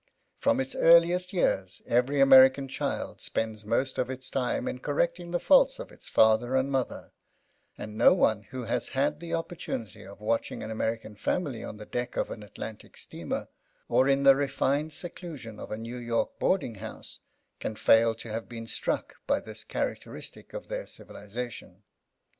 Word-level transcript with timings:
From 0.39 0.59
its 0.59 0.73
earliest 0.73 1.31
years 1.31 1.83
every 1.85 2.19
American 2.21 2.67
child 2.67 3.21
spends 3.21 3.63
most 3.67 3.99
of 3.99 4.09
its 4.09 4.31
time 4.31 4.67
in 4.67 4.79
correcting 4.79 5.29
the 5.29 5.39
faults 5.39 5.77
of 5.77 5.91
its 5.91 6.09
father 6.09 6.55
and 6.55 6.71
mother; 6.71 7.11
and 7.77 7.95
no 7.99 8.11
one 8.15 8.41
who 8.49 8.63
has 8.63 8.89
had 8.97 9.19
the 9.19 9.35
opportunity 9.35 10.03
of 10.03 10.19
watching 10.19 10.63
an 10.63 10.71
American 10.71 11.13
family 11.15 11.63
on 11.63 11.77
the 11.77 11.85
deck 11.85 12.17
of 12.17 12.31
an 12.31 12.41
Atlantic 12.41 12.97
steamer, 12.97 13.47
or 13.87 14.07
in 14.07 14.23
the 14.23 14.35
refined 14.35 14.91
seclusion 14.91 15.59
of 15.59 15.69
a 15.69 15.77
New 15.77 15.97
York 15.97 16.39
boarding 16.39 16.73
house, 16.81 17.19
can 17.59 17.75
fail 17.75 18.15
to 18.15 18.29
have 18.31 18.49
been 18.49 18.65
struck 18.65 19.17
by 19.27 19.39
this 19.39 19.63
characteristic 19.63 20.51
of 20.55 20.67
their 20.67 20.87
civilization. 20.87 21.83